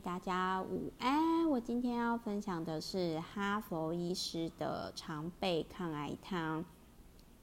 [0.00, 1.48] 大家午安。
[1.48, 6.64] 我今天要分享的是哈佛医师的常备抗癌汤。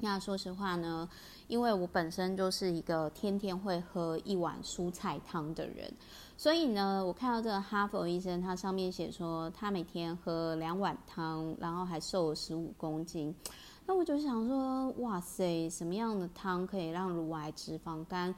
[0.00, 1.08] 那说实话呢，
[1.48, 5.92] 因为我本身就是一个天天会喝一碗蔬菜汤的人，
[6.36, 13.34] 所以呢，我看到这个哈佛医生，他上面写说他每天喝两碗汤，然后还瘦了十五公斤。
[13.86, 18.34] 那我就想说，哇塞，什么样的汤可以让乳癌脂肪肝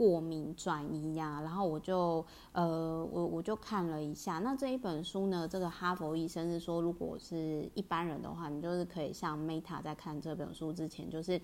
[0.00, 11.38] 过敏转移呀、然后我就呃，我我就看了一下，那这一本书呢，这个哈佛医生是说，如果是一般人的话，你就是可以像 Meta 在看这本书之前，就是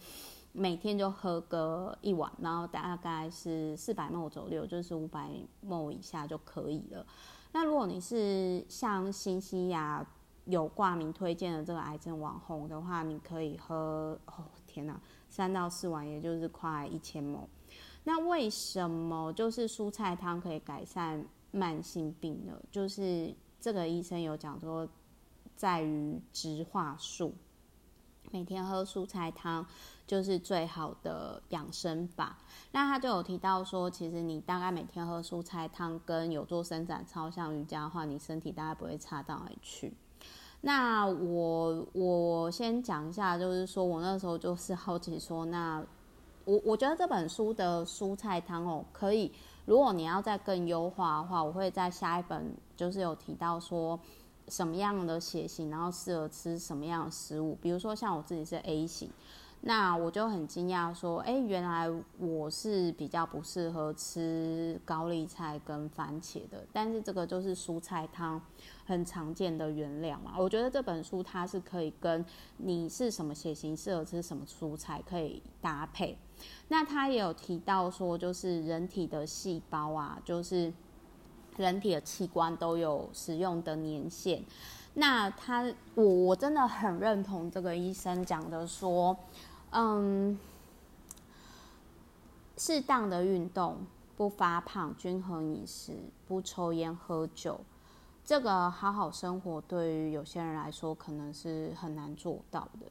[0.53, 5.29] 每天就喝个一碗，然后大概是四百 ml 左右，就是五百
[5.63, 7.05] ml 以下就可以了。
[7.53, 10.03] 那如果你是像新西亚
[10.47, 17.41] 有挂名推荐的这个癌症网红的话，你可以喝哦，天哪，三到四碗，也就是快一千 ml。
[18.09, 22.53] 那为什么就是蔬菜汤可以改善慢性病呢？
[22.71, 24.89] 就是这个医生有讲说，
[25.57, 27.35] 在于植化素，
[28.31, 29.67] 每天喝蔬菜汤
[30.07, 32.39] 就是最好的养生法。
[32.71, 39.93] 那他就有提到说，其实你大概每天喝蔬菜汤跟有做伸展操、像瑜伽的话，你身体大概不会差到哪里去。
[40.61, 45.85] 那我我先讲一下，就是说我那时候就是好奇说那。
[46.47, 49.33] 我我觉得这本书的蔬菜汤哦，可以，
[49.65, 53.99] 如果你要再更优化的话，我会在下一本就是有提到说
[54.47, 57.59] 什么样的血型，然后适合吃什么样的食物。
[57.61, 59.11] 比如说像我自己是 A 型，
[59.69, 66.65] 那我就很惊讶说，哎，原来我是比较不适合吃高丽菜跟番茄的。
[66.73, 68.41] 但是这个就是蔬菜汤
[68.85, 70.35] 很常见的原料嘛。
[70.39, 72.25] 我觉得这本书它是可以跟
[72.59, 76.17] 你是什么血型适合吃什么蔬菜可以搭配。
[76.69, 80.73] 那他也有提到说，就是人体的细胞啊，就是
[81.57, 84.45] 人体的器官都有使用的年限。
[84.95, 85.63] 那他，
[85.95, 89.15] 我我真的很认同这个医生讲的说，
[89.71, 90.39] 嗯，
[92.57, 93.79] 适当的运动，
[94.17, 95.93] 不发胖，均衡饮食，
[96.27, 97.61] 不抽烟喝酒，
[98.25, 102.87] 这个好好生活对于有些人来说可能是很难做到的。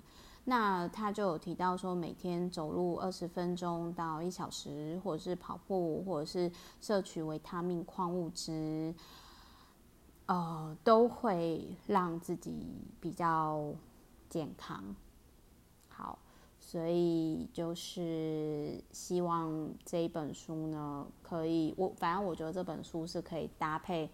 [0.48, 8.94] 那他就有提到说，每天走路二十分钟到一小时，或者是跑步，或者是摄取维他命、矿物质，
[10.28, 12.54] 呃，都会让自己
[13.02, 13.74] 比较
[14.30, 14.96] 健康。
[15.90, 16.20] 好，
[16.68, 24.10] 所以就是希望这一本书呢，可以我反正我觉得这本书是可以搭配，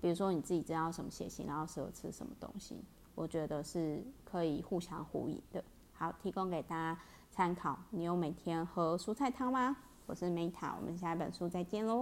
[0.00, 2.76] 比如说你自己知道什么血型，然后适合吃什么东西。
[3.16, 5.62] 我觉得是可以互相呼应的。
[5.92, 6.98] 好，提供给大家
[7.28, 7.76] 参考。
[7.90, 9.76] 你有每天喝蔬菜汤吗？
[10.06, 11.98] 我是 Meta，我们下一本书再见喽。